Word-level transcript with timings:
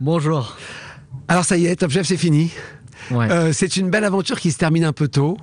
Bonjour. 0.00 0.56
Alors 1.28 1.44
ça 1.44 1.58
y 1.58 1.66
est, 1.66 1.76
Top 1.76 1.90
Chef, 1.90 2.06
c'est 2.06 2.16
fini. 2.16 2.50
Ouais. 3.10 3.30
Euh, 3.30 3.52
c'est 3.52 3.76
une 3.76 3.90
belle 3.90 4.04
aventure 4.04 4.40
qui 4.40 4.50
se 4.50 4.58
termine 4.58 4.84
un 4.84 4.92
peu 4.92 5.08
tôt. 5.08 5.36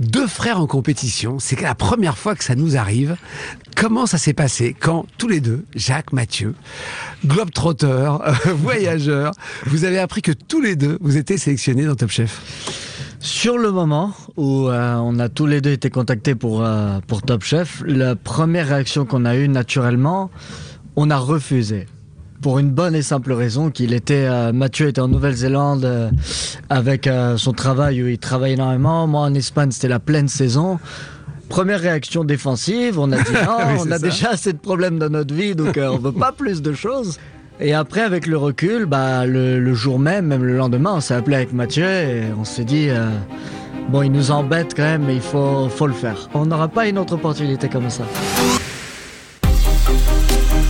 Deux 0.00 0.26
frères 0.26 0.60
en 0.60 0.66
compétition, 0.66 1.38
c'est 1.38 1.60
la 1.60 1.74
première 1.74 2.16
fois 2.16 2.34
que 2.34 2.44
ça 2.44 2.54
nous 2.54 2.76
arrive. 2.76 3.16
Comment 3.76 4.06
ça 4.06 4.16
s'est 4.16 4.32
passé 4.32 4.74
quand 4.78 5.06
tous 5.18 5.28
les 5.28 5.40
deux, 5.40 5.64
Jacques, 5.74 6.12
Mathieu, 6.12 6.54
globetrotter, 7.26 7.86
euh, 7.86 8.32
voyageurs, 8.54 9.32
vous 9.66 9.84
avez 9.84 9.98
appris 9.98 10.22
que 10.22 10.32
tous 10.32 10.60
les 10.60 10.76
deux, 10.76 10.98
vous 11.00 11.16
étiez 11.16 11.36
sélectionnés 11.36 11.84
dans 11.84 11.94
Top 11.94 12.10
Chef? 12.10 12.40
Sur 13.20 13.58
le 13.58 13.72
moment 13.72 14.14
où 14.36 14.68
euh, 14.68 14.94
on 14.96 15.18
a 15.18 15.28
tous 15.28 15.46
les 15.46 15.60
deux 15.60 15.72
été 15.72 15.90
contactés 15.90 16.34
pour, 16.34 16.64
euh, 16.64 17.00
pour 17.06 17.22
Top 17.22 17.42
Chef, 17.42 17.82
la 17.84 18.14
première 18.14 18.68
réaction 18.68 19.04
qu'on 19.04 19.24
a 19.24 19.36
eue 19.36 19.48
naturellement, 19.48 20.30
on 20.96 21.10
a 21.10 21.16
refusé. 21.16 21.86
Pour 22.40 22.60
une 22.60 22.70
bonne 22.70 22.94
et 22.94 23.02
simple 23.02 23.32
raison 23.32 23.70
qu'il 23.70 23.92
était 23.92 24.26
euh, 24.28 24.52
Mathieu 24.52 24.86
était 24.88 25.00
en 25.00 25.08
Nouvelle-Zélande 25.08 25.84
euh, 25.84 26.08
avec 26.70 27.08
euh, 27.08 27.36
son 27.36 27.52
travail 27.52 28.00
où 28.02 28.06
il 28.06 28.18
travaille 28.18 28.52
énormément. 28.52 29.08
Moi 29.08 29.22
en 29.22 29.34
Espagne 29.34 29.72
c'était 29.72 29.88
la 29.88 29.98
pleine 29.98 30.28
saison. 30.28 30.78
Première 31.48 31.80
réaction 31.80 32.22
défensive, 32.24 32.98
on 32.98 33.10
a 33.10 33.16
dit 33.16 33.32
non, 33.44 33.56
Oui, 33.58 33.80
on 33.80 33.90
a 33.90 33.98
ça. 33.98 34.06
déjà 34.06 34.30
assez 34.30 34.52
de 34.52 34.58
problèmes 34.58 35.00
dans 35.00 35.08
notre 35.10 35.34
vie 35.34 35.56
donc 35.56 35.78
on 35.82 35.98
veut 35.98 36.12
pas 36.12 36.30
plus 36.30 36.62
de 36.62 36.72
choses. 36.72 37.18
Et 37.60 37.74
après 37.74 38.02
avec 38.02 38.28
le 38.28 38.36
recul, 38.36 38.86
bah 38.86 39.26
le, 39.26 39.58
le 39.58 39.74
jour 39.74 39.98
même, 39.98 40.26
même 40.26 40.44
le 40.44 40.56
lendemain, 40.56 40.92
on 40.94 41.00
s'est 41.00 41.14
appelé 41.14 41.34
avec 41.34 41.52
Mathieu 41.52 41.86
et 41.88 42.22
on 42.38 42.44
s'est 42.44 42.64
dit 42.64 42.88
bon 43.88 44.02
il 44.02 44.12
nous 44.12 44.30
embête 44.30 44.74
quand 44.76 44.84
même 44.84 45.02
mais 45.06 45.16
il 45.16 45.20
faut 45.22 45.68
faut 45.68 45.88
le 45.88 45.92
faire. 45.92 46.28
On 46.34 46.46
n'aura 46.46 46.68
pas 46.68 46.86
une 46.86 46.98
autre 46.98 47.14
opportunité 47.14 47.68
comme 47.68 47.90
ça. 47.90 48.04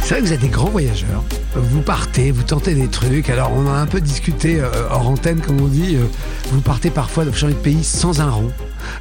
C'est 0.08 0.14
vrai 0.14 0.22
que 0.22 0.26
vous 0.28 0.32
êtes 0.32 0.40
des 0.40 0.48
grands 0.48 0.70
voyageurs. 0.70 1.22
Vous 1.54 1.82
partez, 1.82 2.30
vous 2.30 2.42
tentez 2.42 2.74
des 2.74 2.88
trucs. 2.88 3.28
Alors, 3.28 3.52
on 3.54 3.66
a 3.66 3.72
un 3.72 3.84
peu 3.84 4.00
discuté 4.00 4.58
euh, 4.58 4.70
hors 4.90 5.06
antenne, 5.06 5.38
comme 5.38 5.60
on 5.60 5.66
dit. 5.66 5.96
euh, 5.96 6.06
vous 6.50 6.62
partez 6.62 6.88
parfois 6.88 7.26
de 7.26 7.30
changer 7.30 7.52
de 7.52 7.58
pays 7.58 7.84
sans 7.84 8.22
un 8.22 8.30
rond. 8.30 8.50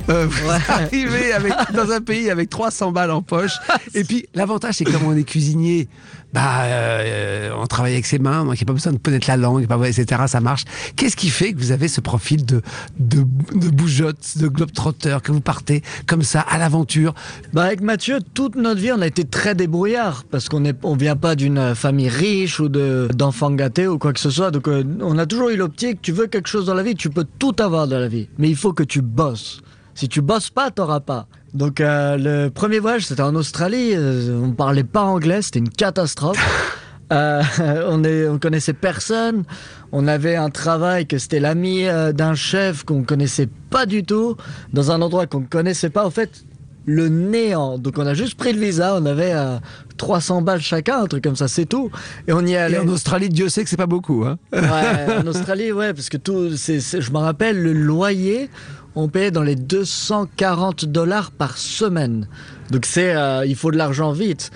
Euh, 0.10 0.26
vous 0.30 0.48
Ouais. 0.48 0.58
arrivez 0.70 1.34
avec, 1.34 1.54
dans 1.74 1.92
un 1.92 2.02
pays 2.02 2.30
avec 2.30 2.50
300 2.50 2.92
balles 2.92 3.12
en 3.12 3.22
poche. 3.22 3.54
Et 3.94 4.04
puis, 4.04 4.28
l'avantage, 4.34 4.76
c'est 4.76 4.84
que 4.86 4.92
comme 4.92 5.06
on 5.06 5.16
est 5.16 5.24
cuisinier, 5.24 5.88
bah, 6.34 6.64
euh, 6.64 7.52
on 7.58 7.66
travaille 7.68 7.94
avec 7.94 8.06
ses 8.06 8.20
mains, 8.20 8.44
donc 8.44 8.56
il 8.56 8.58
n'y 8.60 8.64
a 8.64 8.66
pas 8.66 8.74
besoin 8.74 8.92
de 8.94 8.98
connaître 8.98 9.28
la 9.30 9.38
langue, 9.38 9.66
etc. 9.86 10.24
Ça 10.28 10.42
marche. 10.42 10.66
Qu'est-ce 10.96 11.16
qui 11.16 11.30
fait 11.30 11.54
que 11.54 11.58
vous 11.60 11.72
avez 11.72 11.88
ce 11.88 12.02
profil 12.02 12.46
de, 12.46 12.62
de, 13.00 13.20
de 13.56 13.70
bougeotte, 13.70 14.38
de 14.38 14.48
globetrotter, 14.48 15.18
que 15.24 15.32
vous 15.32 15.40
partez 15.42 15.82
comme 16.06 16.24
ça 16.24 16.42
à 16.42 16.58
l'aventure? 16.58 17.14
Bah 17.54 17.64
avec 17.64 17.82
Mathieu, 17.82 18.20
toute 18.34 18.56
notre 18.56 18.82
vie, 18.82 18.92
on 18.92 19.02
a 19.02 19.08
été 19.08 19.24
très 19.24 19.56
débrouillard 19.56 20.26
parce 20.30 20.50
qu'on 20.50 20.66
est, 20.66 20.76
on 20.84 20.96
vient 20.96 21.16
pas 21.16 21.36
d'une 21.36 21.74
famille 21.76 22.10
riche 22.10 22.60
ou 22.60 22.68
de 22.68 23.08
d'enfants 23.16 23.52
gâtés 23.52 23.88
ou 23.88 23.98
quoi 23.98 24.12
que 24.14 24.20
ce 24.20 24.30
soit. 24.30 24.52
Donc 24.52 24.68
euh, 24.68 24.84
on 25.02 25.18
a 25.18 25.26
toujours 25.26 25.50
eu 25.50 25.56
l'optique. 25.56 26.02
Tu 26.02 26.12
veux 26.12 26.28
quelque 26.28 26.50
chose 26.50 26.66
dans 26.66 26.74
la 26.76 26.84
vie, 26.84 26.96
tu 26.96 27.10
peux 27.10 27.26
tout 27.40 27.56
avoir 27.60 27.88
dans 27.88 28.00
la 28.00 28.10
vie, 28.10 28.28
mais 28.38 28.50
il 28.50 28.56
faut 28.58 28.74
que 28.74 28.84
tu 28.84 29.02
bosses. 29.02 29.62
Si 29.98 30.08
tu 30.08 30.22
bosses 30.22 30.52
pas, 30.52 30.70
t'auras 30.70 31.00
pas. 31.00 31.26
Donc 31.56 31.82
euh, 31.82 32.18
le 32.18 32.50
premier 32.52 32.78
voyage, 32.78 33.08
c'était 33.08 33.22
en 33.24 33.34
Australie. 33.34 33.94
euh, 33.96 34.40
on 34.44 34.52
parlait 34.52 34.84
pas 34.84 35.02
anglais, 35.02 35.42
c'était 35.42 35.60
une 35.60 35.70
catastrophe. 35.70 36.38
Euh, 37.10 37.42
on, 37.88 38.04
est, 38.04 38.28
on 38.28 38.38
connaissait 38.38 38.74
personne. 38.74 39.46
On 39.94 40.10
avait 40.10 40.36
un 40.36 40.50
travail 40.50 41.08
que 41.08 41.18
c'était 41.18 41.40
l'ami 41.40 41.86
d'un 42.14 42.36
chef 42.36 42.84
qu'on 42.84 43.04
connaissait 43.06 43.48
pas 43.70 43.86
du 43.86 44.04
tout, 44.04 44.36
dans 44.74 44.92
un 44.92 45.02
endroit 45.02 45.26
qu'on 45.26 45.44
connaissait 45.44 45.90
pas. 45.90 46.06
En 46.06 46.10
fait, 46.10 46.44
le 46.84 47.08
néant. 47.08 47.78
Donc 47.78 47.94
on 47.98 48.06
a 48.06 48.14
juste 48.14 48.36
pris 48.36 48.52
le 48.52 48.60
visa. 48.60 48.94
On 49.00 49.06
avait 49.06 49.32
euh, 49.34 49.56
300 49.96 50.42
balles 50.42 50.60
chacun, 50.60 51.04
un 51.04 51.08
truc 51.08 51.24
comme 51.24 51.38
ça, 51.38 51.48
c'est 51.48 51.66
tout. 51.66 51.92
Et 52.28 52.34
on 52.34 52.46
y 52.46 52.52
Et 52.52 52.58
allait. 52.58 52.78
en 52.80 52.88
Australie, 52.90 53.30
Dieu 53.30 53.48
sait 53.48 53.64
que 53.64 53.70
c'est 53.70 53.78
pas 53.78 53.86
beaucoup. 53.88 54.26
Hein 54.26 54.38
Ouais, 54.52 55.18
en 55.24 55.28
Australie, 55.28 55.72
ouais, 55.72 55.94
parce 55.94 56.10
que 56.10 56.18
tout, 56.18 56.58
c'est- 56.58 56.82
je 57.00 57.12
me 57.14 57.20
rappelle, 57.20 57.64
le 57.64 57.72
loyer, 57.72 58.50
on 58.96 59.08
payait 59.08 59.32
dans 59.32 59.44
les 59.44 59.56
240 59.56 60.86
dollars 60.86 61.32
par 61.32 61.58
semaine. 61.58 62.28
Donc 62.72 62.88
euh, 62.98 63.44
il 63.46 63.56
faut 63.56 63.72
de 63.72 63.78
l'argent 63.78 64.12
vite. 64.12 64.52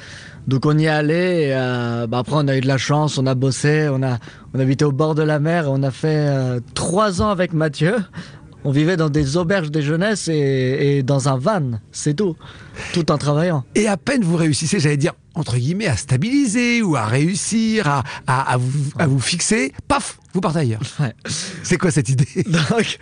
Donc 0.47 0.65
on 0.65 0.77
y 0.77 0.87
allait. 0.87 1.49
Et, 1.49 1.55
euh, 1.55 2.07
bah 2.07 2.19
après 2.19 2.35
on 2.35 2.47
a 2.47 2.57
eu 2.57 2.61
de 2.61 2.67
la 2.67 2.77
chance, 2.77 3.17
on 3.17 3.25
a 3.27 3.35
bossé, 3.35 3.89
on 3.91 4.01
a, 4.03 4.17
on 4.53 4.85
au 4.85 4.91
bord 4.91 5.15
de 5.15 5.23
la 5.23 5.39
mer, 5.39 5.65
on 5.69 5.83
a 5.83 5.91
fait 5.91 6.27
euh, 6.27 6.59
trois 6.73 7.21
ans 7.21 7.29
avec 7.29 7.53
Mathieu. 7.53 7.95
On 8.63 8.71
vivait 8.71 8.97
dans 8.97 9.09
des 9.09 9.37
auberges 9.37 9.71
de 9.71 9.81
jeunesse 9.81 10.27
et, 10.27 10.97
et 10.97 11.03
dans 11.03 11.29
un 11.29 11.37
van, 11.37 11.79
c'est 11.91 12.13
tout, 12.15 12.35
tout 12.93 13.11
en 13.11 13.17
travaillant. 13.17 13.63
Et 13.75 13.87
à 13.87 13.97
peine 13.97 14.23
vous 14.23 14.35
réussissez, 14.37 14.79
j'allais 14.79 14.97
dire, 14.97 15.13
entre 15.33 15.57
guillemets, 15.57 15.87
à 15.87 15.97
stabiliser 15.97 16.81
ou 16.81 16.95
à 16.95 17.05
réussir, 17.05 17.87
à, 17.87 18.03
à, 18.27 18.53
à 18.53 18.57
vous, 18.57 18.91
à 18.99 19.07
vous 19.07 19.19
fixer, 19.19 19.73
paf, 19.87 20.19
vous 20.33 20.41
partez 20.41 20.59
ailleurs. 20.59 20.81
Ouais. 20.99 21.15
C'est 21.63 21.77
quoi 21.77 21.89
cette 21.89 22.09
idée 22.09 22.27
Donc, 22.45 22.99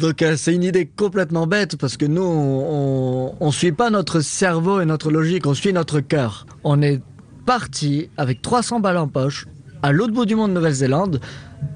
donc 0.00 0.22
euh, 0.22 0.36
c'est 0.36 0.54
une 0.54 0.64
idée 0.64 0.86
complètement 0.86 1.46
bête 1.46 1.76
parce 1.76 1.96
que 1.96 2.06
nous, 2.06 2.22
on, 2.22 3.34
on 3.38 3.50
suit 3.52 3.72
pas 3.72 3.90
notre 3.90 4.20
cerveau 4.20 4.80
et 4.80 4.84
notre 4.86 5.10
logique, 5.10 5.46
on 5.46 5.54
suit 5.54 5.72
notre 5.72 6.00
cœur. 6.00 6.46
On 6.64 6.82
est 6.82 7.00
parti 7.46 8.10
avec 8.16 8.42
300 8.42 8.80
balles 8.80 8.96
en 8.98 9.08
poche 9.08 9.46
à 9.82 9.92
l'autre 9.92 10.12
bout 10.12 10.26
du 10.26 10.34
monde, 10.34 10.52
Nouvelle-Zélande, 10.52 11.20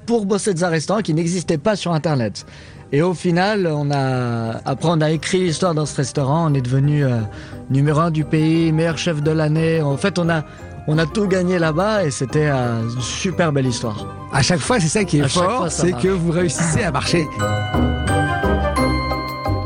pour 0.05 0.25
bosser 0.25 0.53
dans 0.53 0.65
un 0.65 0.69
restaurant 0.69 1.01
qui 1.01 1.13
n'existait 1.13 1.57
pas 1.57 1.75
sur 1.75 1.93
Internet. 1.93 2.45
Et 2.93 3.01
au 3.01 3.15
final, 3.15 3.65
on 3.65 3.89
a, 3.89 4.61
après 4.65 4.87
on 4.87 5.01
a 5.01 5.09
écrit 5.09 5.39
l'histoire 5.39 5.73
dans 5.73 5.87
ce 5.87 5.95
restaurant, 5.97 6.51
on 6.51 6.53
est 6.53 6.61
devenu 6.61 7.03
euh, 7.03 7.21
numéro 7.71 7.99
un 7.99 8.11
du 8.11 8.23
pays, 8.23 8.71
meilleur 8.71 8.99
chef 8.99 9.23
de 9.23 9.31
l'année. 9.31 9.81
En 9.81 9.97
fait, 9.97 10.19
on 10.19 10.29
a, 10.29 10.43
on 10.87 10.99
a 10.99 11.07
tout 11.07 11.27
gagné 11.27 11.57
là-bas 11.57 12.05
et 12.05 12.11
c'était 12.11 12.49
euh, 12.51 12.83
une 12.83 13.01
super 13.01 13.51
belle 13.51 13.65
histoire. 13.65 14.05
À 14.31 14.43
chaque 14.43 14.59
fois, 14.59 14.79
c'est 14.79 14.89
ça 14.89 15.03
qui 15.05 15.17
est 15.17 15.23
À 15.23 15.27
fort, 15.27 15.71
c'est 15.71 15.93
que 15.93 16.07
vous 16.07 16.31
réussissez 16.31 16.83
à 16.83 16.91
marcher. 16.91 17.25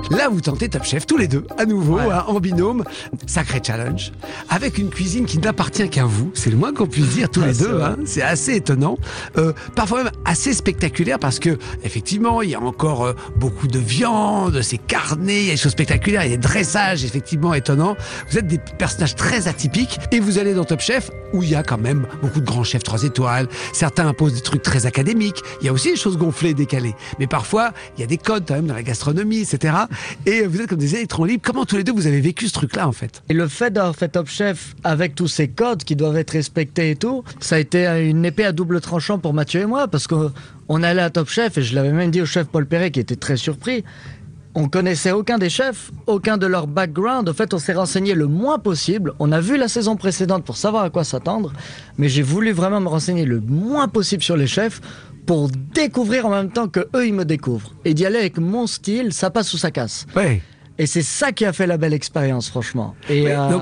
Là, 0.09 0.29
vous 0.29 0.39
tentez 0.41 0.69
Top 0.69 0.83
Chef 0.83 1.05
tous 1.05 1.17
les 1.17 1.27
deux, 1.27 1.45
à 1.57 1.65
nouveau, 1.65 1.97
Ouais. 1.97 2.05
hein, 2.11 2.23
en 2.27 2.39
binôme. 2.39 2.83
Sacré 3.25 3.61
challenge. 3.65 4.11
Avec 4.49 4.77
une 4.77 4.89
cuisine 4.89 5.25
qui 5.25 5.37
n'appartient 5.37 5.89
qu'à 5.89 6.05
vous. 6.05 6.31
C'est 6.33 6.49
le 6.49 6.55
moins 6.57 6.73
qu'on 6.73 6.87
puisse 6.87 7.07
dire 7.09 7.29
tous 7.29 7.41
les 7.41 7.53
deux. 7.53 7.81
hein. 7.81 7.97
C'est 8.05 8.21
assez 8.21 8.55
étonnant. 8.55 8.97
Euh, 9.37 9.51
parfois 9.75 10.03
même 10.03 10.11
assez 10.25 10.53
spectaculaire 10.53 11.19
parce 11.19 11.39
que, 11.39 11.57
effectivement, 11.83 12.41
il 12.41 12.51
y 12.51 12.55
a 12.55 12.61
encore 12.61 13.05
euh, 13.05 13.13
beaucoup 13.35 13.67
de 13.67 13.79
viande, 13.79 14.61
c'est 14.61 14.77
carné, 14.77 15.39
il 15.39 15.45
y 15.45 15.49
a 15.49 15.53
des 15.53 15.57
choses 15.57 15.73
spectaculaires, 15.73 16.23
il 16.23 16.31
y 16.31 16.33
a 16.33 16.37
des 16.37 16.41
dressages, 16.47 17.03
effectivement, 17.03 17.53
étonnants. 17.53 17.95
Vous 18.31 18.37
êtes 18.37 18.47
des 18.47 18.59
personnages 18.77 19.15
très 19.15 19.47
atypiques 19.47 19.99
et 20.11 20.19
vous 20.19 20.37
allez 20.39 20.53
dans 20.53 20.63
Top 20.65 20.79
Chef 20.79 21.11
où 21.33 21.43
il 21.43 21.49
y 21.49 21.55
a 21.55 21.63
quand 21.63 21.77
même 21.77 22.07
beaucoup 22.21 22.39
de 22.39 22.45
grands 22.45 22.63
chefs 22.63 22.83
trois 22.83 23.03
étoiles. 23.03 23.49
Certains 23.73 24.07
imposent 24.07 24.33
des 24.35 24.41
trucs 24.41 24.61
très 24.61 24.85
académiques. 24.85 25.41
Il 25.61 25.65
y 25.65 25.69
a 25.69 25.73
aussi 25.73 25.89
des 25.91 25.97
choses 25.97 26.17
gonflées 26.17 26.51
et 26.51 26.53
décalées. 26.53 26.95
Mais 27.19 27.27
parfois, 27.27 27.71
il 27.97 28.01
y 28.01 28.03
a 28.03 28.07
des 28.07 28.17
codes 28.17 28.45
quand 28.47 28.55
même 28.55 28.67
dans 28.67 28.73
la 28.73 28.83
gastronomie, 28.83 29.39
etc. 29.41 29.73
Et 30.25 30.45
vous 30.45 30.61
êtes 30.61 30.67
comme 30.67 30.79
des 30.79 30.95
électrons 30.95 31.23
libres. 31.23 31.43
Comment 31.45 31.65
tous 31.65 31.77
les 31.77 31.83
deux 31.83 31.93
vous 31.93 32.07
avez 32.07 32.21
vécu 32.21 32.47
ce 32.47 32.53
truc-là, 32.53 32.87
en 32.87 32.91
fait? 32.91 33.23
Et 33.29 33.33
le 33.33 33.47
fait 33.47 33.71
d'avoir 33.71 33.95
fait 33.95 34.09
Top 34.09 34.27
Chef 34.27 34.75
avec 34.83 35.15
tous 35.15 35.27
ces 35.27 35.47
codes 35.47 35.83
qui 35.83 35.95
doivent 35.95 36.17
être 36.17 36.31
respectés 36.31 36.91
et 36.91 36.95
tout, 36.95 37.23
ça 37.39 37.55
a 37.55 37.59
été 37.59 37.85
une 38.09 38.25
épée 38.25 38.45
à 38.45 38.51
double 38.51 38.81
tranchant 38.81 39.19
pour 39.19 39.33
Mathieu 39.33 39.61
et 39.61 39.65
moi 39.65 39.87
parce 39.87 40.07
qu'on 40.07 40.31
on 40.69 40.83
allait 40.83 41.01
à 41.01 41.09
Top 41.09 41.29
Chef 41.29 41.57
et 41.57 41.61
je 41.61 41.75
l'avais 41.75 41.91
même 41.91 42.11
dit 42.11 42.21
au 42.21 42.25
chef 42.25 42.47
Paul 42.47 42.65
Perret 42.65 42.91
qui 42.91 42.99
était 42.99 43.15
très 43.15 43.37
surpris. 43.37 43.83
On 44.59 44.69
connaissait 44.69 45.11
aucun 45.11 45.37
des 45.37 45.51
chefs, 45.51 45.91
aucun 46.07 46.37
de 46.37 46.47
leur 46.47 46.65
background. 46.65 47.29
En 47.29 47.33
fait, 47.33 47.53
on 47.53 47.59
s'est 47.59 47.73
renseigné 47.73 48.15
le 48.15 48.25
moins 48.25 48.57
possible. 48.57 49.13
On 49.19 49.31
a 49.31 49.39
vu 49.39 49.55
la 49.55 49.67
saison 49.67 49.95
précédente 49.95 50.43
pour 50.43 50.57
savoir 50.57 50.83
à 50.83 50.89
quoi 50.89 51.03
s'attendre, 51.03 51.53
mais 51.99 52.09
j'ai 52.09 52.23
voulu 52.23 52.53
vraiment 52.53 52.81
me 52.81 52.87
renseigner 52.87 53.25
le 53.25 53.39
moins 53.39 53.87
possible 53.87 54.23
sur 54.23 54.35
les 54.35 54.47
chefs 54.47 54.81
pour 55.27 55.49
découvrir 55.49 56.25
en 56.25 56.31
même 56.31 56.49
temps 56.49 56.67
que 56.67 56.87
eux 56.95 57.05
ils 57.05 57.13
me 57.13 57.25
découvrent 57.25 57.71
et 57.85 57.93
d'y 57.93 58.05
aller 58.05 58.17
avec 58.17 58.39
mon 58.39 58.65
style, 58.65 59.13
ça 59.13 59.29
passe 59.29 59.53
ou 59.53 59.57
ça 59.57 59.69
casse. 59.69 60.07
Ouais. 60.15 60.41
Et 60.79 60.87
c'est 60.87 61.01
ça 61.03 61.31
qui 61.31 61.45
a 61.45 61.53
fait 61.53 61.67
la 61.67 61.77
belle 61.77 61.93
expérience, 61.93 62.49
franchement. 62.49 62.95
Et 63.09 63.23
Ouais, 63.23 63.35
euh, 63.35 63.49
donc, 63.49 63.61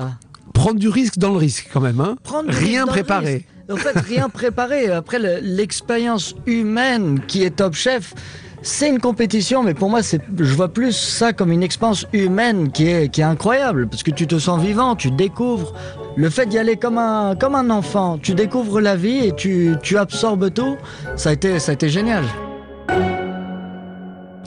prendre 0.54 0.78
du 0.78 0.88
risque 0.88 1.18
dans 1.18 1.30
le 1.30 1.38
risque, 1.38 1.68
quand 1.72 1.80
même. 1.80 2.00
Hein 2.00 2.16
Rien 2.48 2.86
préparé. 2.86 3.44
En 3.70 3.76
fait, 3.76 3.98
rien 3.98 4.28
préparé. 4.40 4.88
Après, 4.90 5.18
le- 5.18 5.40
l'expérience 5.42 6.34
humaine 6.46 7.20
qui 7.26 7.42
est 7.42 7.50
Top 7.56 7.74
Chef, 7.74 8.14
c'est 8.62 8.88
une 8.88 8.98
compétition, 9.00 9.62
mais 9.62 9.74
pour 9.74 9.90
moi, 9.90 10.02
c'est, 10.02 10.20
je 10.38 10.54
vois 10.54 10.68
plus 10.68 10.92
ça 10.92 11.32
comme 11.32 11.52
une 11.52 11.62
expérience 11.62 12.06
humaine 12.12 12.72
qui 12.72 12.88
est, 12.88 13.08
qui 13.08 13.20
est 13.20 13.24
incroyable, 13.24 13.88
parce 13.88 14.02
que 14.02 14.10
tu 14.10 14.26
te 14.26 14.38
sens 14.38 14.60
vivant, 14.60 14.96
tu 14.96 15.10
découvres. 15.10 15.72
le 16.16 16.30
fait 16.30 16.46
d'y 16.46 16.58
aller 16.58 16.76
comme 16.76 16.98
un, 16.98 17.36
comme 17.36 17.54
un 17.54 17.70
enfant, 17.70 18.18
tu 18.18 18.34
découvres 18.34 18.80
la 18.80 18.96
vie 18.96 19.18
et 19.18 19.32
tu, 19.34 19.76
tu 19.82 19.98
absorbes 19.98 20.52
tout, 20.52 20.76
ça 21.16 21.30
a 21.30 21.32
été, 21.32 21.58
ça 21.58 21.72
a 21.72 21.74
été 21.74 21.88
génial. 21.88 22.24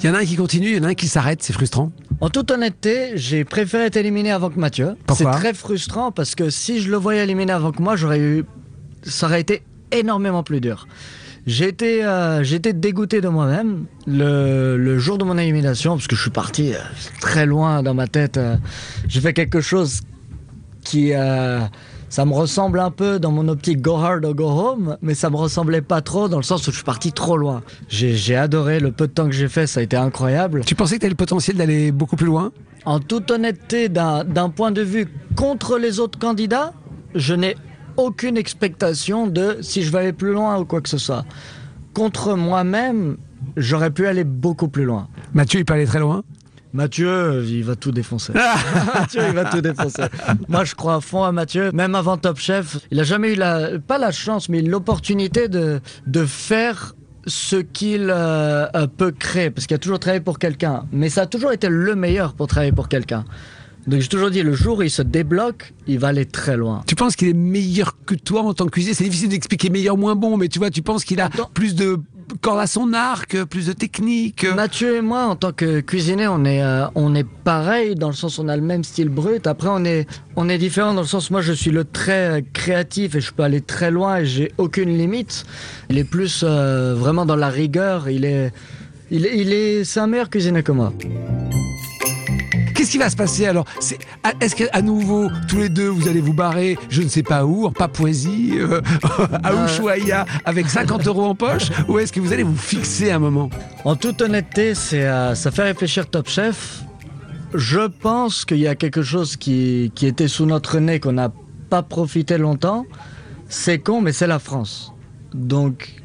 Il 0.01 0.07
y 0.07 0.09
en 0.09 0.13
a 0.13 0.19
un 0.19 0.25
qui 0.25 0.35
continue, 0.37 0.67
il 0.67 0.77
y 0.77 0.79
en 0.79 0.83
a 0.83 0.89
un 0.89 0.93
qui 0.93 1.07
s'arrête, 1.07 1.43
c'est 1.43 1.53
frustrant. 1.53 1.91
En 2.21 2.29
toute 2.29 2.51
honnêteté, 2.51 3.11
j'ai 3.15 3.43
préféré 3.43 3.85
être 3.85 3.97
éliminé 3.97 4.31
avant 4.31 4.49
que 4.49 4.59
Mathieu. 4.59 4.95
C'est 5.13 5.25
très 5.25 5.53
frustrant 5.53 6.11
parce 6.11 6.35
que 6.35 6.49
si 6.49 6.81
je 6.81 6.89
le 6.89 6.97
voyais 6.97 7.23
éliminé 7.23 7.51
avant 7.51 7.71
que 7.71 7.81
moi, 7.81 7.95
j'aurais 7.95 8.19
eu, 8.19 8.45
ça 9.03 9.27
aurait 9.27 9.41
été 9.41 9.61
énormément 9.91 10.43
plus 10.43 10.61
dur. 10.61 10.87
Été, 11.47 12.05
euh, 12.05 12.43
été 12.43 12.73
dégoûté 12.73 13.21
de 13.21 13.27
moi-même 13.27 13.85
le, 14.05 14.77
le 14.77 14.99
jour 14.99 15.17
de 15.17 15.23
mon 15.23 15.37
élimination 15.37 15.95
parce 15.95 16.07
que 16.07 16.15
je 16.15 16.21
suis 16.21 16.31
parti 16.31 16.73
euh, 16.73 16.77
très 17.21 17.45
loin 17.45 17.81
dans 17.81 17.93
ma 17.93 18.07
tête. 18.07 18.37
euh, 18.37 18.55
j'ai 19.07 19.19
fait 19.19 19.33
quelque 19.33 19.61
chose 19.61 20.01
qui, 20.83 21.13
euh, 21.13 21.61
ça 22.09 22.25
me 22.25 22.33
ressemble 22.33 22.79
un 22.79 22.91
peu 22.91 23.19
dans 23.19 23.31
mon 23.31 23.47
optique 23.47 23.81
go 23.81 23.95
hard 23.95 24.25
or 24.25 24.33
go 24.35 24.47
home, 24.49 24.97
mais 25.01 25.15
ça 25.15 25.29
me 25.29 25.35
ressemblait 25.37 25.81
pas 25.81 26.01
trop 26.01 26.27
dans 26.27 26.37
le 26.37 26.43
sens 26.43 26.67
où 26.67 26.71
je 26.71 26.75
suis 26.75 26.83
parti 26.83 27.13
trop 27.13 27.37
loin. 27.37 27.61
J'ai, 27.87 28.35
adoré 28.35 28.79
le 28.79 28.91
peu 28.91 29.07
de 29.07 29.13
temps 29.13 29.25
que 29.25 29.35
j'ai 29.35 29.47
fait, 29.49 29.67
ça 29.67 29.79
a 29.79 29.83
été 29.83 29.95
incroyable. 29.95 30.61
Tu 30.65 30.75
pensais 30.75 30.95
que 30.95 31.01
tu 31.01 31.05
avais 31.05 31.11
le 31.11 31.15
potentiel 31.17 31.57
d'aller 31.57 31.91
beaucoup 31.91 32.15
plus 32.15 32.25
loin? 32.27 32.51
En 32.85 32.99
toute 32.99 33.29
honnêteté, 33.29 33.89
d'un 33.89 34.23
d'un 34.23 34.49
point 34.49 34.71
de 34.71 34.81
vue 34.81 35.07
contre 35.35 35.77
les 35.77 35.99
autres 35.99 36.17
candidats, 36.17 36.73
je 37.13 37.33
n'ai 37.33 37.55
aucune 37.99 38.37
expectation 38.37 39.27
de 39.27 39.57
si 39.61 39.83
je 39.83 39.91
vais 39.91 39.99
aller 39.99 40.13
plus 40.13 40.31
loin 40.31 40.57
ou 40.57 40.65
quoi 40.65 40.81
que 40.81 40.89
ce 40.89 40.97
soit. 40.97 41.25
Contre 41.93 42.35
moi-même, 42.35 43.17
j'aurais 43.57 43.91
pu 43.91 44.07
aller 44.07 44.23
beaucoup 44.23 44.69
plus 44.69 44.85
loin. 44.85 45.07
Mathieu, 45.33 45.59
il 45.59 45.65
peut 45.65 45.73
aller 45.73 45.85
très 45.85 45.99
loin? 45.99 46.23
Mathieu, 46.71 47.43
il 47.47 47.63
va 47.63 47.75
tout 47.75 47.91
défoncer. 47.91 48.33
Mathieu, 48.93 49.21
il 49.27 49.33
va 49.33 49.45
tout 49.45 49.61
défoncer. 49.61 50.03
Moi, 50.47 50.63
je 50.65 50.75
crois 50.75 50.95
à 50.95 51.01
fond 51.01 51.23
à 51.23 51.31
Mathieu. 51.31 51.71
Même 51.73 51.95
avant 51.95 52.17
Top 52.17 52.37
Chef, 52.37 52.77
il 52.91 52.99
a 52.99 53.03
jamais 53.03 53.33
eu 53.33 53.35
la, 53.35 53.79
pas 53.85 53.97
la 53.97 54.11
chance, 54.11 54.49
mais 54.49 54.61
l'opportunité 54.61 55.47
de, 55.47 55.81
de 56.05 56.25
faire 56.25 56.95
ce 57.25 57.55
qu'il 57.57 58.09
euh, 58.11 58.67
peut 58.97 59.11
créer. 59.11 59.49
Parce 59.49 59.65
qu'il 59.67 59.75
a 59.75 59.79
toujours 59.79 59.99
travaillé 59.99 60.21
pour 60.21 60.37
quelqu'un. 60.37 60.85
Mais 60.91 61.09
ça 61.09 61.23
a 61.23 61.25
toujours 61.25 61.51
été 61.51 61.67
le 61.69 61.95
meilleur 61.95 62.33
pour 62.33 62.47
travailler 62.47 62.71
pour 62.71 62.87
quelqu'un. 62.87 63.25
Donc, 63.89 64.01
j'ai 64.01 64.07
toujours 64.07 64.29
dit, 64.29 64.43
le 64.43 64.53
jour 64.53 64.77
où 64.77 64.81
il 64.83 64.91
se 64.91 65.01
débloque, 65.01 65.73
il 65.87 65.97
va 65.97 66.09
aller 66.09 66.25
très 66.25 66.55
loin. 66.55 66.83
Tu 66.85 66.95
penses 66.95 67.15
qu'il 67.15 67.27
est 67.27 67.33
meilleur 67.33 67.97
que 68.05 68.13
toi 68.15 68.41
en 68.43 68.53
tant 68.53 68.65
que 68.65 68.71
cuisinier? 68.71 68.93
C'est 68.93 69.03
difficile 69.03 69.29
d'expliquer 69.29 69.69
meilleur, 69.69 69.97
moins 69.97 70.15
bon, 70.15 70.37
mais 70.37 70.47
tu 70.47 70.59
vois, 70.59 70.69
tu 70.69 70.81
penses 70.83 71.03
qu'il 71.03 71.19
a 71.19 71.25
Attends. 71.25 71.49
plus 71.53 71.73
de 71.73 71.97
cordes 72.41 72.59
à 72.59 72.67
son 72.67 72.93
arc, 72.93 73.43
plus 73.45 73.65
de 73.65 73.73
technique? 73.73 74.45
Mathieu 74.55 74.97
et 74.97 75.01
moi, 75.01 75.25
en 75.25 75.35
tant 75.35 75.51
que 75.51 75.79
cuisinier, 75.79 76.27
on 76.27 76.45
est, 76.45 76.61
euh, 76.61 76.85
on 76.93 77.15
est 77.15 77.25
pareil 77.43 77.95
dans 77.95 78.09
le 78.09 78.13
sens 78.13 78.37
on 78.37 78.47
a 78.47 78.55
le 78.55 78.61
même 78.61 78.83
style 78.83 79.09
brut. 79.09 79.47
Après, 79.47 79.69
on 79.71 79.83
est, 79.83 80.07
on 80.35 80.47
est 80.49 80.59
différent 80.59 80.93
dans 80.93 81.01
le 81.01 81.07
sens 81.07 81.31
moi, 81.31 81.41
je 81.41 81.53
suis 81.53 81.71
le 81.71 81.83
très 81.83 82.39
euh, 82.39 82.41
créatif 82.53 83.15
et 83.15 83.21
je 83.21 83.33
peux 83.33 83.41
aller 83.41 83.61
très 83.61 83.89
loin 83.89 84.17
et 84.17 84.25
j'ai 84.25 84.51
aucune 84.59 84.95
limite. 84.95 85.45
Il 85.89 85.97
est 85.97 86.03
plus 86.03 86.43
euh, 86.43 86.93
vraiment 86.95 87.25
dans 87.25 87.35
la 87.35 87.49
rigueur. 87.49 88.09
Il 88.09 88.25
est, 88.25 88.51
il 89.09 89.25
est, 89.25 89.35
il 89.35 89.51
est, 89.51 89.83
c'est 89.83 89.99
un 89.99 90.07
meilleur 90.07 90.29
cuisinier 90.29 90.61
que 90.61 90.71
moi. 90.71 90.93
Qu'est-ce 92.79 92.91
qui 92.91 92.97
va 92.97 93.09
se 93.09 93.17
passer 93.17 93.45
alors 93.45 93.65
à- 94.23 94.31
Est-ce 94.39 94.55
qu'à 94.55 94.81
nouveau, 94.81 95.29
tous 95.49 95.57
les 95.57 95.67
deux, 95.67 95.89
vous 95.89 96.07
allez 96.07 96.21
vous 96.21 96.31
barrer, 96.31 96.77
je 96.87 97.01
ne 97.01 97.09
sais 97.09 97.23
pas 97.23 97.43
où, 97.45 97.65
en 97.65 97.73
Papouasie, 97.73 98.53
euh, 98.53 98.79
à 99.43 99.51
Euh. 99.51 99.65
Ushuaïa, 99.65 100.25
avec 100.45 100.69
50 100.69 101.05
euros 101.07 101.25
en 101.25 101.35
poche 101.35 101.71
Ou 101.89 101.99
est-ce 101.99 102.13
que 102.13 102.21
vous 102.21 102.31
allez 102.31 102.43
vous 102.43 102.55
fixer 102.55 103.11
un 103.11 103.19
moment 103.19 103.49
En 103.83 103.97
toute 103.97 104.21
honnêteté, 104.21 104.75
c'est, 104.75 105.05
euh, 105.05 105.35
ça 105.35 105.51
fait 105.51 105.63
réfléchir 105.63 106.09
Top 106.09 106.29
Chef. 106.29 106.83
Je 107.53 107.81
pense 107.81 108.45
qu'il 108.45 108.59
y 108.59 108.67
a 108.69 108.75
quelque 108.75 109.01
chose 109.01 109.35
qui, 109.35 109.91
qui 109.93 110.07
était 110.07 110.29
sous 110.29 110.45
notre 110.45 110.79
nez 110.79 111.01
qu'on 111.01 111.11
n'a 111.11 111.33
pas 111.69 111.83
profité 111.83 112.37
longtemps. 112.37 112.85
C'est 113.49 113.79
con, 113.79 113.99
mais 113.99 114.13
c'est 114.13 114.27
la 114.27 114.39
France. 114.39 114.93
Donc, 115.33 115.95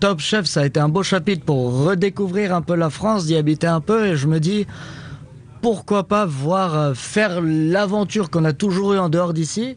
Top 0.00 0.18
Chef, 0.18 0.46
ça 0.46 0.62
a 0.62 0.66
été 0.66 0.80
un 0.80 0.88
beau 0.88 1.04
chapitre 1.04 1.44
pour 1.44 1.84
redécouvrir 1.84 2.52
un 2.52 2.62
peu 2.62 2.74
la 2.74 2.90
France, 2.90 3.26
d'y 3.26 3.36
habiter 3.36 3.68
un 3.68 3.80
peu. 3.80 4.08
Et 4.08 4.16
je 4.16 4.26
me 4.26 4.40
dis, 4.40 4.66
pourquoi 5.66 6.04
pas 6.04 6.26
voir 6.26 6.76
euh, 6.76 6.94
faire 6.94 7.40
l'aventure 7.42 8.30
qu'on 8.30 8.44
a 8.44 8.52
toujours 8.52 8.94
eue 8.94 9.00
en 9.00 9.08
dehors 9.08 9.32
d'ici 9.32 9.76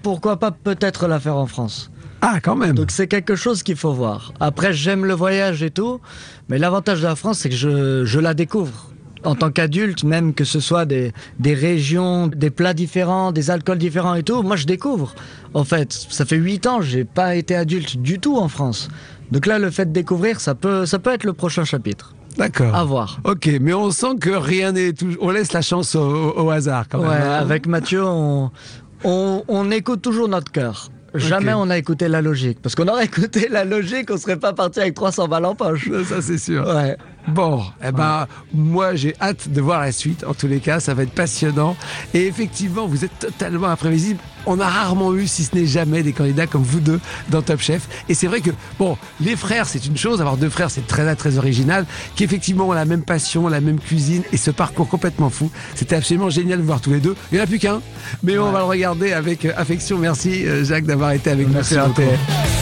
Pourquoi 0.00 0.36
pas 0.36 0.52
peut-être 0.52 1.08
la 1.08 1.18
faire 1.18 1.34
en 1.34 1.48
France 1.48 1.90
Ah, 2.20 2.38
quand 2.40 2.54
même 2.54 2.76
donc 2.76 2.92
c'est 2.92 3.08
quelque 3.08 3.34
chose 3.34 3.64
qu'il 3.64 3.74
faut 3.74 3.92
voir. 3.92 4.32
Après, 4.38 4.72
j'aime 4.72 5.04
le 5.04 5.14
voyage 5.14 5.64
et 5.64 5.70
tout, 5.70 6.00
mais 6.48 6.56
l'avantage 6.56 7.00
de 7.00 7.06
la 7.08 7.16
France, 7.16 7.40
c'est 7.40 7.48
que 7.48 7.56
je, 7.56 8.04
je 8.04 8.20
la 8.20 8.32
découvre. 8.32 8.92
En 9.24 9.34
tant 9.34 9.50
qu'adulte, 9.50 10.04
même 10.04 10.34
que 10.34 10.44
ce 10.44 10.60
soit 10.60 10.84
des, 10.84 11.12
des 11.40 11.54
régions, 11.54 12.28
des 12.28 12.50
plats 12.50 12.72
différents, 12.72 13.32
des 13.32 13.50
alcools 13.50 13.78
différents 13.78 14.14
et 14.14 14.22
tout, 14.22 14.44
moi 14.44 14.54
je 14.54 14.66
découvre. 14.66 15.16
En 15.52 15.64
fait, 15.64 15.92
ça 15.92 16.24
fait 16.24 16.36
8 16.36 16.68
ans, 16.68 16.80
j'ai 16.80 17.02
pas 17.02 17.34
été 17.34 17.56
adulte 17.56 17.96
du 17.96 18.20
tout 18.20 18.36
en 18.36 18.46
France. 18.46 18.88
Donc 19.32 19.46
là, 19.46 19.58
le 19.58 19.72
fait 19.72 19.86
de 19.86 19.92
découvrir, 19.92 20.38
ça 20.38 20.54
peut, 20.54 20.86
ça 20.86 21.00
peut 21.00 21.10
être 21.10 21.24
le 21.24 21.32
prochain 21.32 21.64
chapitre. 21.64 22.14
D'accord. 22.36 22.74
À 22.74 22.84
voir. 22.84 23.18
Ok, 23.24 23.48
mais 23.60 23.74
on 23.74 23.90
sent 23.90 24.16
que 24.20 24.30
rien 24.30 24.72
n'est 24.72 24.92
tout... 24.92 25.08
On 25.20 25.30
laisse 25.30 25.52
la 25.52 25.62
chance 25.62 25.94
au, 25.94 26.50
hasard 26.50 26.86
quand 26.90 27.00
Ouais, 27.00 27.08
même. 27.08 27.22
hein. 27.22 27.32
avec 27.38 27.66
Mathieu, 27.66 28.02
on, 28.04 28.50
on, 29.04 29.42
on 29.48 29.70
écoute 29.70 30.02
toujours 30.02 30.28
notre 30.28 30.50
cœur. 30.50 30.88
Jamais 31.14 31.52
on 31.52 31.68
a 31.68 31.76
écouté 31.76 32.08
la 32.08 32.22
logique. 32.22 32.58
Parce 32.62 32.74
qu'on 32.74 32.88
aurait 32.88 33.04
écouté 33.12 33.48
la 33.50 33.64
logique, 33.66 34.08
on 34.10 34.16
serait 34.16 34.38
pas 34.38 34.54
parti 34.54 34.80
avec 34.80 34.94
300 34.94 35.28
balles 35.28 35.44
en 35.44 35.54
poche. 35.54 35.90
Ça, 36.08 36.22
c'est 36.22 36.38
sûr. 36.38 36.66
Ouais. 36.66 36.96
Bon, 37.28 37.62
eh 37.86 37.92
ben, 37.92 38.26
moi 38.52 38.96
j'ai 38.96 39.14
hâte 39.20 39.48
de 39.48 39.60
voir 39.60 39.80
la 39.80 39.92
suite. 39.92 40.24
En 40.24 40.34
tous 40.34 40.48
les 40.48 40.60
cas, 40.60 40.80
ça 40.80 40.94
va 40.94 41.04
être 41.04 41.12
passionnant. 41.12 41.76
Et 42.14 42.26
effectivement, 42.26 42.86
vous 42.86 43.04
êtes 43.04 43.16
totalement 43.18 43.68
imprévisible. 43.68 44.18
On 44.44 44.58
a 44.58 44.66
rarement 44.66 45.14
eu, 45.14 45.28
si 45.28 45.44
ce 45.44 45.54
n'est 45.54 45.66
jamais, 45.66 46.02
des 46.02 46.12
candidats 46.12 46.48
comme 46.48 46.64
vous 46.64 46.80
deux 46.80 47.00
dans 47.30 47.42
Top 47.42 47.60
Chef. 47.60 47.88
Et 48.08 48.14
c'est 48.14 48.26
vrai 48.26 48.40
que, 48.40 48.50
bon, 48.78 48.96
les 49.20 49.36
frères, 49.36 49.66
c'est 49.66 49.86
une 49.86 49.96
chose. 49.96 50.20
Avoir 50.20 50.36
deux 50.36 50.48
frères, 50.48 50.70
c'est 50.70 50.86
très, 50.86 51.14
très 51.14 51.38
original. 51.38 51.86
Qui 52.16 52.24
effectivement 52.24 52.68
ont 52.68 52.72
la 52.72 52.84
même 52.84 53.02
passion, 53.02 53.46
la 53.46 53.60
même 53.60 53.78
cuisine 53.78 54.22
et 54.32 54.36
ce 54.36 54.50
parcours 54.50 54.88
complètement 54.88 55.30
fou. 55.30 55.50
C'était 55.76 55.96
absolument 55.96 56.30
génial 56.30 56.58
de 56.58 56.64
voir 56.64 56.80
tous 56.80 56.90
les 56.90 57.00
deux. 57.00 57.14
Il 57.30 57.36
n'y 57.36 57.40
en 57.40 57.44
a 57.44 57.46
plus 57.46 57.60
qu'un, 57.60 57.80
mais 58.24 58.36
on 58.38 58.50
va 58.50 58.58
le 58.58 58.64
regarder 58.64 59.12
avec 59.12 59.44
euh, 59.44 59.52
affection. 59.56 59.96
Merci, 59.98 60.44
euh, 60.44 60.64
Jacques, 60.64 60.86
d'avoir 60.86 61.12
été 61.12 61.30
avec 61.30 61.48
Merci 61.48 61.76
nous 61.76 61.94
sur 61.94 62.61